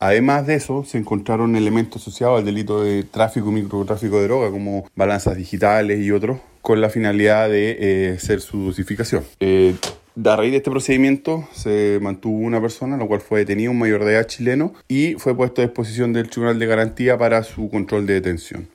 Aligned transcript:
Además 0.00 0.46
de 0.46 0.54
eso, 0.54 0.82
se 0.82 0.96
encontraron 0.96 1.56
elementos 1.56 2.00
asociados 2.00 2.38
al 2.38 2.44
delito 2.46 2.82
de 2.82 3.02
tráfico 3.04 3.50
y 3.50 3.52
microtráfico 3.52 4.18
de 4.18 4.24
droga, 4.24 4.50
como 4.50 4.86
balanzas 4.96 5.36
digitales 5.36 6.00
y 6.00 6.10
otros, 6.10 6.40
con 6.62 6.80
la 6.80 6.88
finalidad 6.88 7.50
de 7.50 7.76
eh, 7.78 8.14
hacer 8.16 8.40
su 8.40 8.64
dosificación. 8.64 9.22
Eh, 9.40 9.74
a 10.24 10.36
raíz 10.36 10.52
de 10.52 10.56
este 10.56 10.70
procedimiento 10.70 11.46
se 11.52 11.98
mantuvo 12.00 12.38
una 12.38 12.62
persona, 12.62 12.96
la 12.96 13.06
cual 13.06 13.20
fue 13.20 13.40
detenida, 13.40 13.70
un 13.70 13.78
mayor 13.78 14.04
de 14.04 14.14
edad 14.14 14.26
chileno, 14.26 14.72
y 14.88 15.14
fue 15.14 15.36
puesto 15.36 15.60
a 15.60 15.66
disposición 15.66 16.14
del 16.14 16.30
Tribunal 16.30 16.58
de 16.58 16.66
Garantía 16.66 17.18
para 17.18 17.42
su 17.42 17.68
control 17.68 18.06
de 18.06 18.14
detención. 18.14 18.68